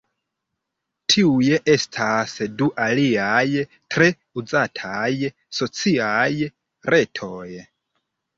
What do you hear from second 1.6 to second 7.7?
estas du aliaj tre uzataj sociaj retoj.